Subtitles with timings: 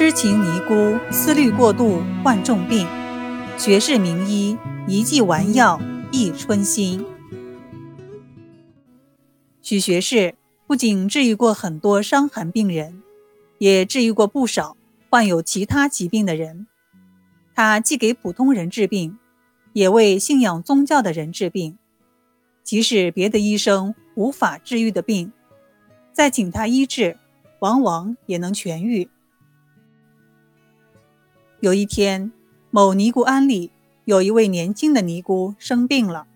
[0.00, 2.86] 痴情尼姑思虑过度患重病，
[3.58, 4.56] 学士名医
[4.88, 5.78] 一剂丸药
[6.10, 7.04] 益春心。
[9.60, 10.36] 许学士
[10.66, 13.02] 不仅治愈过很多伤寒病人，
[13.58, 14.74] 也治愈过不少
[15.10, 16.66] 患有其他疾病的人。
[17.54, 19.18] 他既给普通人治病，
[19.74, 21.76] 也为信仰宗教的人治病。
[22.64, 25.30] 即使别的医生无法治愈的病，
[26.10, 27.18] 再请他医治，
[27.58, 29.06] 往往也能痊愈。
[31.60, 32.32] 有一天，
[32.70, 33.70] 某尼姑庵里
[34.06, 36.26] 有一位年轻的尼姑生病了，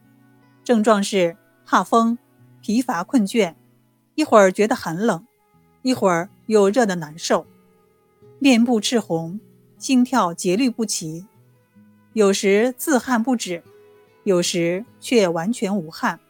[0.62, 2.18] 症状是怕风、
[2.60, 3.54] 疲乏困倦，
[4.16, 5.26] 一会儿觉得很冷，
[5.80, 7.46] 一会儿又热得难受，
[8.38, 9.40] 面部赤红，
[9.78, 11.26] 心跳节律不齐，
[12.12, 13.62] 有时自汗不止，
[14.24, 16.20] 有时却完全无汗。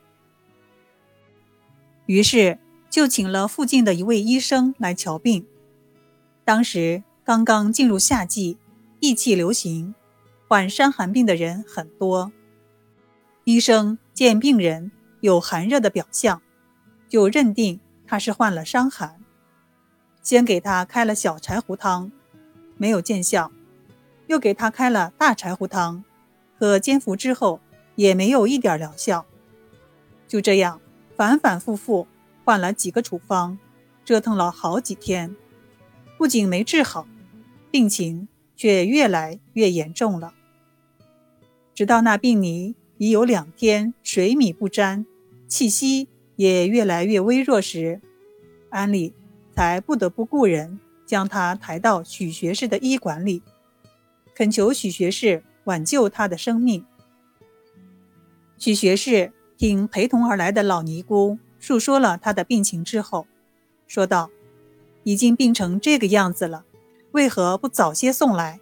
[2.07, 5.45] 于是就请了附近的一位医生来瞧病。
[6.45, 8.57] 当时刚刚进入夏季。
[9.07, 9.95] 疫气流行，
[10.49, 12.33] 患伤寒病的人很多。
[13.45, 16.41] 医生见病人有寒热的表象，
[17.07, 19.21] 就认定他是患了伤寒，
[20.23, 22.11] 先给他开了小柴胡汤，
[22.79, 23.51] 没有见效；
[24.27, 26.03] 又给他开了大柴胡汤，
[26.59, 27.61] 可煎服之后
[27.97, 29.27] 也没有一点疗效。
[30.27, 30.81] 就这样
[31.15, 32.09] 反反复复
[32.43, 33.59] 换了几个处方，
[34.03, 35.37] 折腾了好几天，
[36.17, 37.07] 不仅没治好，
[37.71, 38.29] 病情。
[38.57, 40.35] 却越来越严重了。
[41.75, 45.05] 直到那病尼已有两天水米不沾，
[45.49, 48.01] 气息也越来越微弱时，
[48.71, 49.13] 安里
[49.55, 53.43] 才不得不雇人将他抬到许学士的医馆里，
[54.35, 56.85] 恳求许学士挽救他的生命。
[58.57, 63.27] 许学士听陪同而来的老尼姑述说了他的病情之后，
[63.87, 64.31] 说道
[65.03, 66.65] ：“已经病成这个样子了。”
[67.15, 68.59] 为何不早些送来？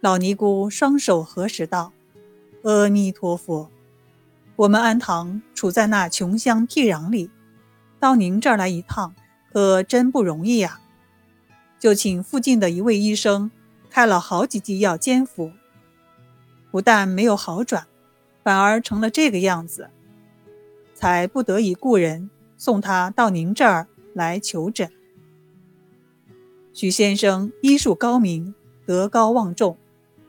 [0.00, 1.92] 老尼姑双手合十道
[2.62, 3.68] ：“阿弥陀佛，
[4.54, 7.28] 我们安堂处在那穷乡僻壤里，
[7.98, 9.12] 到您这儿来一趟，
[9.52, 10.80] 可真不容易呀。
[11.80, 13.50] 就请附近的一位医生
[13.90, 15.50] 开了好几剂药煎服，
[16.70, 17.88] 不但没有好转，
[18.44, 19.90] 反而成了这个样子，
[20.94, 24.88] 才不得已雇人送他到您这儿来求诊。”
[26.72, 28.54] 许先生医术高明，
[28.86, 29.76] 德高望重，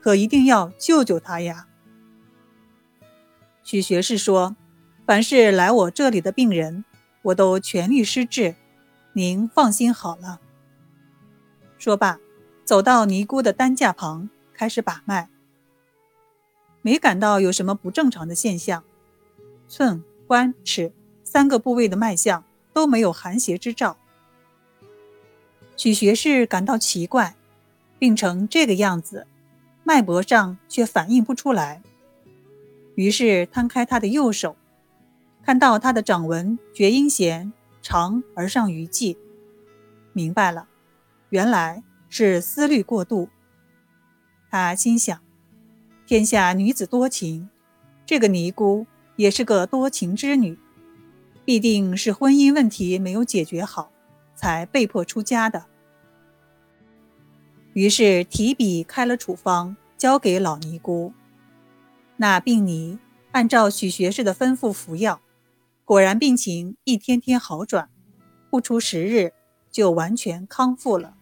[0.01, 1.67] 可一定要救救他呀！
[3.63, 4.55] 许学士说
[5.05, 6.83] ：“凡是来我这里的病人，
[7.21, 8.55] 我都全力施治，
[9.13, 10.41] 您放心好了。”
[11.77, 12.19] 说罢，
[12.65, 15.29] 走到尼姑的担架旁，开始把脉，
[16.81, 18.83] 没感到有什么不正常的现象，
[19.67, 20.91] 寸、关、尺
[21.23, 22.43] 三个部位的脉象
[22.73, 23.97] 都没有寒邪之兆。
[25.81, 27.35] 许学士感到奇怪，
[27.97, 29.25] 病成这个样子，
[29.83, 31.81] 脉搏上却反应不出来。
[32.93, 34.55] 于是摊开他的右手，
[35.43, 39.17] 看到他的掌纹厥阴弦长而上余际，
[40.13, 40.67] 明白了，
[41.31, 43.29] 原来是思虑过度。
[44.51, 45.19] 他心想：
[46.05, 47.49] 天下女子多情，
[48.05, 50.59] 这个尼姑也是个多情之女，
[51.43, 53.91] 必定是婚姻问题没有解决好，
[54.35, 55.70] 才被迫出家的。
[57.73, 61.13] 于是提笔开了处方，交给老尼姑。
[62.17, 62.99] 那病尼
[63.31, 65.21] 按照许学士的吩咐服药，
[65.85, 67.89] 果然病情一天天好转，
[68.49, 69.31] 不出十日
[69.71, 71.15] 就完全康复了。